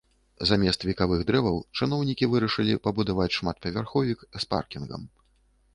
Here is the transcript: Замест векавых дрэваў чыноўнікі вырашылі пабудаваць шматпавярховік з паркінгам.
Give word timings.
Замест 0.51 0.85
векавых 0.89 1.21
дрэваў 1.29 1.59
чыноўнікі 1.77 2.31
вырашылі 2.33 2.81
пабудаваць 2.89 3.31
шматпавярховік 3.37 4.19
з 4.45 4.53
паркінгам. 4.55 5.01